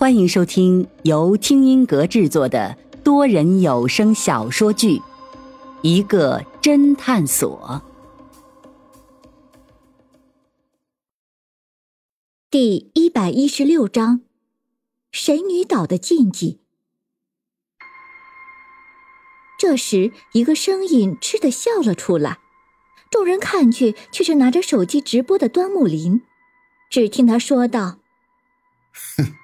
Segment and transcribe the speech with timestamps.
[0.00, 4.96] 欢迎收听由听音阁制作的多人有声小说剧
[5.82, 7.82] 《一个侦探所》
[12.50, 14.22] 第一百一十六章：
[15.12, 16.60] 神女岛的禁忌。
[19.58, 22.38] 这时，一个声音嗤的笑了出来，
[23.10, 26.22] 众人看去，却是拿着手机直播的端木林。
[26.88, 27.99] 只听他说道。
[29.16, 29.34] 哼，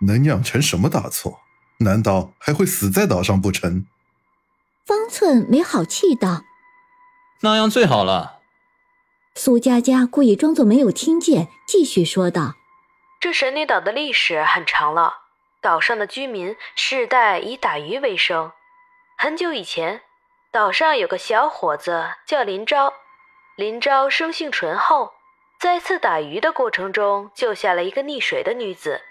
[0.06, 1.40] 能酿成什么大错？
[1.80, 3.86] 难道还会死在岛上不成？
[4.84, 6.42] 方寸没好气道
[7.42, 8.40] ：“那样最好了。”
[9.36, 12.54] 苏佳佳故意装作没有听见，继续说道
[13.20, 15.12] ：“这神女岛的历史很长了，
[15.60, 18.50] 岛上的居民世代以打鱼为生。
[19.16, 20.00] 很久以前，
[20.50, 22.92] 岛上有个小伙子叫林昭，
[23.56, 25.12] 林昭生性醇厚。”
[25.58, 29.02] 在次打鱼的过程中，救下了一个溺水的女子。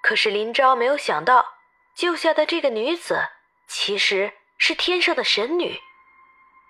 [0.00, 1.54] 可是林昭没有想到，
[1.96, 3.28] 救下的这个女子
[3.66, 5.80] 其实是天上的神女。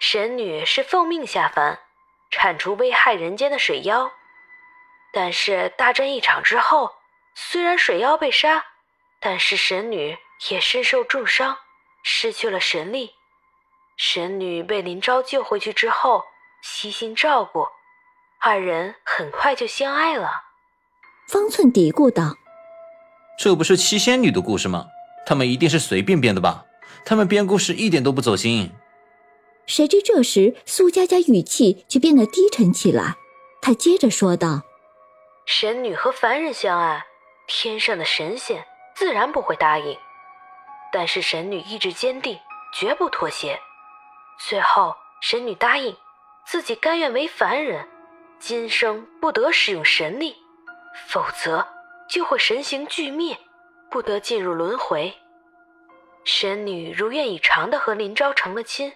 [0.01, 1.81] 神女是奉命下凡，
[2.31, 4.11] 铲除危害人间的水妖。
[5.13, 6.97] 但是大战一场之后，
[7.35, 8.65] 虽然水妖被杀，
[9.21, 10.17] 但是神女
[10.49, 11.59] 也身受重伤，
[12.03, 13.17] 失去了神力。
[13.99, 16.25] 神女被林昭救回去之后，
[16.63, 17.69] 悉心照顾。
[18.41, 20.31] 二人很快就相爱了。
[21.29, 22.35] 方寸嘀咕道
[23.39, 24.87] ：“这不是七仙女的故事吗？
[25.27, 26.65] 他们一定是随便编的吧？
[27.05, 28.73] 他们编故事一点都不走心。”
[29.67, 33.17] 谁知这时苏佳佳语气却变得低沉起来，
[33.61, 34.63] 她接着说道
[35.45, 37.05] ：“神女和凡人相爱，
[37.47, 38.65] 天上的神仙
[38.95, 39.99] 自然不会答应。
[40.91, 42.39] 但是神女意志坚定，
[42.73, 43.61] 绝不妥协。
[44.39, 45.95] 最后，神女答应
[46.47, 47.87] 自己甘愿为凡人。”
[48.39, 50.37] 今生不得使用神力，
[51.09, 51.67] 否则
[52.09, 53.37] 就会神形俱灭，
[53.91, 55.15] 不得进入轮回。
[56.25, 58.93] 神女如愿以偿的和林昭成了亲，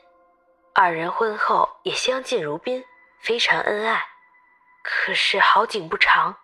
[0.75, 2.85] 二人婚后也相敬如宾，
[3.21, 4.07] 非常恩爱。
[4.83, 6.37] 可是好景不长，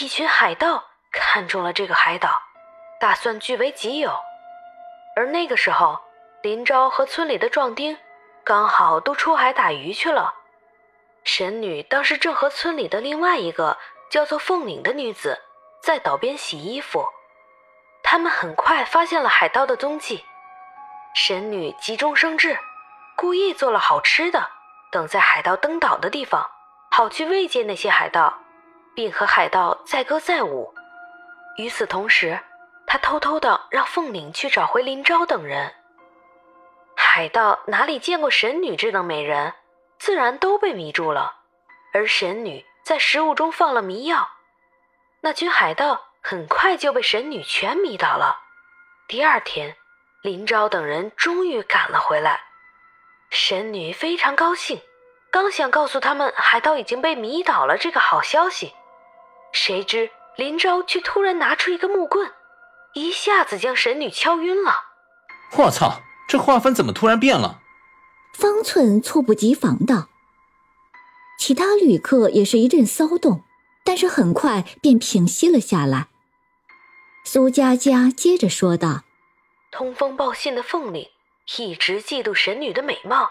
[0.00, 2.42] 一群海盗看中了这个海岛，
[3.00, 4.12] 打算据为己有。
[5.14, 6.00] 而那个时候，
[6.42, 7.96] 林昭和村里的壮丁
[8.44, 10.34] 刚好都出海打鱼去了。
[11.30, 13.76] 神女当时正和村里的另外一个
[14.08, 15.38] 叫做凤岭的女子
[15.82, 17.06] 在岛边洗衣服，
[18.02, 20.24] 他们很快发现了海盗的踪迹。
[21.14, 22.58] 神女急中生智，
[23.14, 24.48] 故意做了好吃的，
[24.90, 26.50] 等在海盗登岛的地方，
[26.90, 28.38] 好去慰藉那些海盗，
[28.94, 30.72] 并和海盗载歌载舞。
[31.58, 32.40] 与此同时，
[32.86, 35.74] 她偷偷的让凤岭去找回林昭等人。
[36.96, 39.52] 海盗哪里见过神女这等美人？
[39.98, 41.36] 自然都被迷住了，
[41.92, 44.28] 而神女在食物中放了迷药，
[45.20, 48.38] 那群海盗很快就被神女全迷倒了。
[49.08, 49.76] 第二天，
[50.22, 52.40] 林昭等人终于赶了回来，
[53.30, 54.80] 神女非常高兴，
[55.30, 58.74] 刚想告诉他们海盗已经被迷倒了这个好消息，
[59.52, 62.32] 谁知林昭却突然拿出一个木棍，
[62.92, 64.84] 一下子将神女敲晕了。
[65.56, 67.60] 我操，这画风怎么突然变了？
[68.32, 70.08] 方寸猝不及防道
[71.38, 73.44] ：“其他旅客也是一阵骚动，
[73.84, 76.08] 但是很快便平息了下来。”
[77.24, 79.02] 苏佳佳接着说道
[79.70, 81.08] ：“通风报信的凤岭
[81.58, 83.30] 一直嫉妒神女的美貌，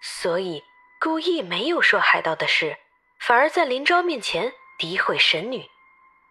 [0.00, 0.62] 所以
[1.00, 2.76] 故意没有说海盗的事，
[3.18, 5.68] 反而在林昭面前诋毁神女，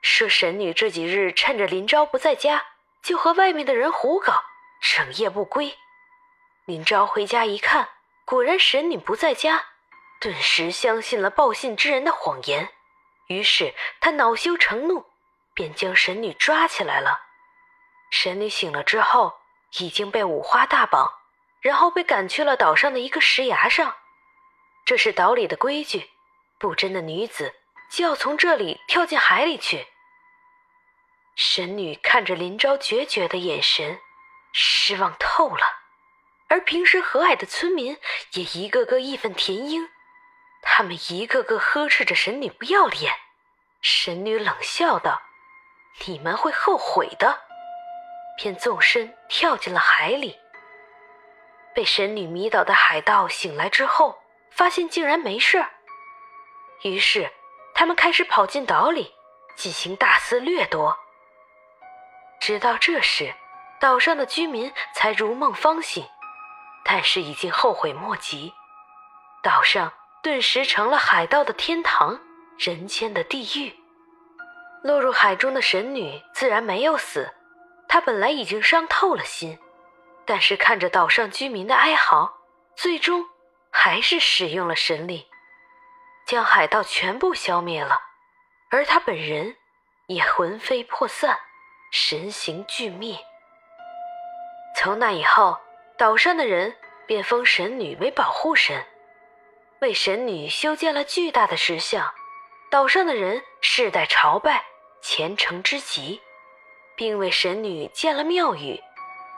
[0.01, 2.63] 说神女这几日趁着林昭不在家，
[3.03, 4.33] 就和外面的人胡搞，
[4.81, 5.75] 整夜不归。”
[6.69, 7.89] 林昭回家一看，
[8.25, 9.65] 果然神女不在家，
[10.21, 12.69] 顿时相信了报信之人的谎言。
[13.25, 15.03] 于是他恼羞成怒，
[15.55, 17.21] 便将神女抓起来了。
[18.11, 19.39] 神女醒了之后，
[19.79, 21.11] 已经被五花大绑，
[21.59, 23.95] 然后被赶去了岛上的一个石崖上。
[24.85, 26.11] 这是岛里的规矩，
[26.59, 27.55] 不贞的女子
[27.89, 29.87] 就要从这里跳进海里去。
[31.35, 33.99] 神女看着林昭决绝的眼神，
[34.53, 35.78] 失望透了。
[36.49, 37.97] 而平时和蔼的村民
[38.33, 39.87] 也一个个义愤填膺，
[40.63, 43.13] 他们一个个呵斥着神女不要脸。
[43.81, 45.21] 神女冷笑道
[46.05, 47.41] ：“你们会后悔的。”
[48.35, 50.39] 便纵身跳进了海里。
[51.75, 54.17] 被神女迷倒的海盗醒来之后，
[54.49, 55.65] 发现竟然没事，
[56.83, 57.31] 于是
[57.75, 59.13] 他们开始跑进岛里
[59.55, 60.97] 进行大肆掠夺。
[62.39, 63.35] 直到这时，
[63.79, 66.05] 岛上的居民才如梦方醒。
[66.91, 68.51] 但是已经后悔莫及，
[69.43, 69.93] 岛上
[70.23, 72.19] 顿时成了海盗的天堂，
[72.57, 73.75] 人间的地狱。
[74.81, 77.31] 落入海中的神女自然没有死，
[77.87, 79.59] 她本来已经伤透了心，
[80.25, 82.39] 但是看着岛上居民的哀嚎，
[82.75, 83.23] 最终
[83.71, 85.27] 还是使用了神力，
[86.25, 88.01] 将海盗全部消灭了，
[88.71, 89.55] 而她本人
[90.07, 91.37] 也魂飞魄散，
[91.91, 93.15] 神形俱灭。
[94.75, 95.59] 从那以后，
[95.99, 96.75] 岛上的人
[97.05, 98.85] 便封神女为保护神，
[99.81, 102.09] 为神女修建了巨大的石像，
[102.71, 104.63] 岛上的人世代朝拜。
[105.01, 106.19] 虔诚之极，
[106.95, 108.79] 并为神女建了庙宇，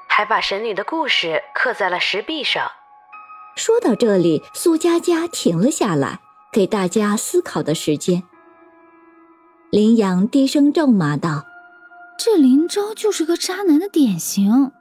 [0.07, 2.71] 还把神女的故事刻在了石壁上。
[3.55, 6.19] 说到这里，苏佳佳停了下来，
[6.51, 8.23] 给大家思考的时间。
[9.71, 11.45] 林阳低声咒骂道
[12.17, 14.73] ：“这林昭就是个渣男的典型。”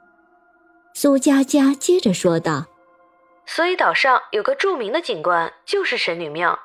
[0.93, 2.65] 苏佳佳接着说道
[3.45, 6.59] ：“所以岛上有个著名的景观，就是神女庙，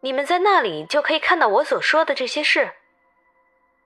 [0.00, 2.72] 你们在那里就可以看到我所说的这些事。”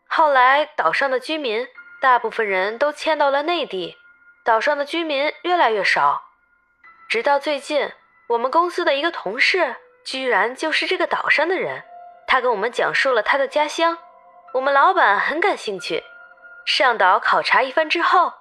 [0.06, 1.66] 后来，岛上的居民
[2.00, 3.96] 大部分人都迁到了内地，
[4.44, 6.22] 岛上的居民越来越少。
[7.08, 7.90] 直到最近，
[8.28, 11.82] 我们公司的一个同事居然就是这个岛上的人，
[12.26, 13.96] 他跟我们讲述了他的家乡。
[14.52, 16.04] 我们老板很感兴趣，
[16.66, 18.32] 上岛考察一番之后，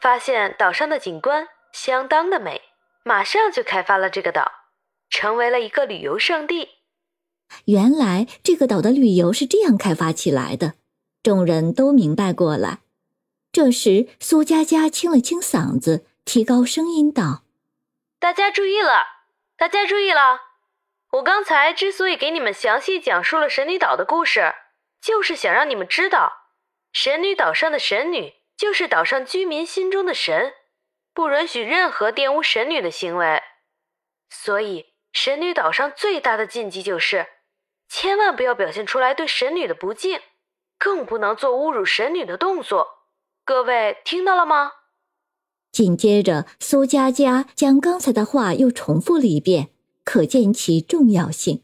[0.00, 2.62] 发现岛上的景观相当的美，
[3.02, 4.50] 马上就开发了这个岛，
[5.10, 6.70] 成为了一个旅游胜地。
[7.66, 10.74] 原来，这个岛的旅游是这样开发起来的。
[11.22, 12.78] 众人都明白过来。
[13.52, 17.42] 这时，苏佳佳清了清嗓子，提高声音道
[18.18, 19.04] ：“大家注意了，
[19.56, 20.40] 大家注意了！
[21.10, 24.54] 我刚才之所以给你们详细讲述了神女岛的故事，
[25.02, 26.46] 就是想让你们知道，
[26.92, 30.52] 神女岛上的神女就是岛上居民心中的神，
[31.14, 33.40] 不允许任何玷污神女的行为。
[34.28, 37.26] 所以，神女岛上最大的禁忌就是，
[37.88, 40.20] 千万不要表现出来对神女的不敬。”
[40.76, 42.86] 更不能做侮辱神女的动作，
[43.44, 44.72] 各位听到了吗？
[45.72, 49.68] 紧接着，苏佳佳将刚才的话又重复了一遍，
[50.04, 51.62] 可见其重要性。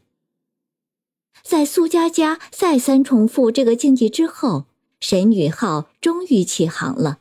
[1.43, 4.65] 在苏佳佳再三重复这个禁忌之后，
[4.99, 7.19] 神女号终于起航了。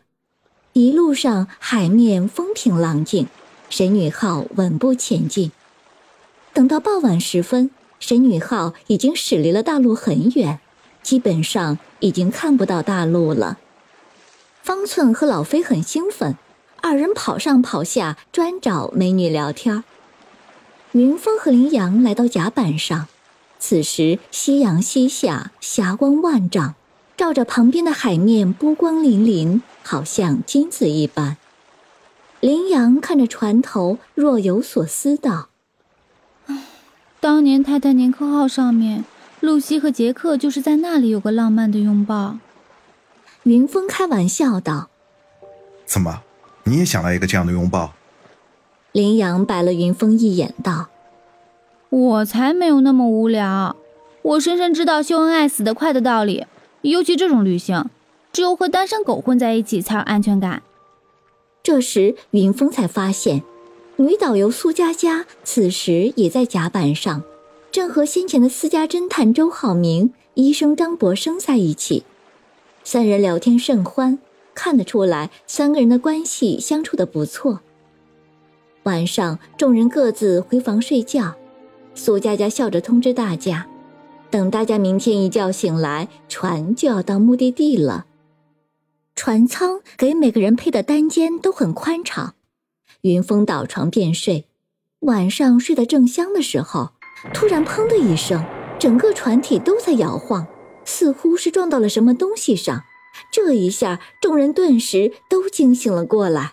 [0.73, 3.28] 一路上海面风平浪静，
[3.69, 5.52] 神女号稳步前进。
[6.52, 7.70] 等到傍晚时分，
[8.00, 10.61] 神女号已经驶离了大陆很远。
[11.02, 13.58] 基本上已经看不到大陆了。
[14.62, 16.37] 方寸和老飞很兴奋，
[16.82, 19.84] 二人跑上跑下，专找美女聊天。
[20.93, 23.06] 云峰和林阳来到甲板上，
[23.61, 26.75] 此时夕阳西下，霞光万丈，
[27.17, 31.39] 照着旁边的海面，波光粼粼，好像金子一般。
[32.41, 35.49] 林阳看着船头，若有所思道
[37.19, 39.05] ：“当年泰坦尼克号上面。”
[39.41, 42.39] 露西和杰克就是在那里有个浪漫的拥抱。
[43.43, 44.89] 云峰开玩笑道
[45.85, 46.23] ：“怎么，
[46.65, 47.93] 你也想来一个这样的拥抱？”
[48.93, 50.89] 林阳白了云峰一眼道
[51.91, 53.77] ：“我才没有那么无聊，
[54.23, 56.47] 我深深知道秀恩爱死得快的道理。
[56.91, 57.91] 尤其这种旅行，
[58.33, 60.62] 只有和单身狗混在一起才有安全感。”
[61.62, 63.43] 这时，云峰才发现，
[63.97, 67.23] 女导游苏佳佳此时也在甲板上。
[67.73, 72.05] 正和先前的私家侦探周浩明、医生张博生在一起，
[72.85, 74.19] 三人聊天甚欢，
[74.55, 77.60] 看得出来三个人的关系相处的不错。
[78.84, 81.34] 晚上，众人各自回房睡觉，
[81.94, 83.67] 苏佳佳笑着通知大家，
[84.31, 88.06] 等大家明天一觉醒来，船就要到目的地了。
[89.15, 92.35] 船舱给每个人配的单间都很宽敞，
[93.01, 94.47] 云峰倒床便睡，
[95.01, 96.91] 晚上睡得正香的时候。
[97.33, 98.45] 突然，砰的一声，
[98.79, 100.47] 整个船体都在摇晃，
[100.85, 102.83] 似乎是撞到了什么东西上。
[103.33, 106.53] 这一下，众人顿时都惊醒了过来。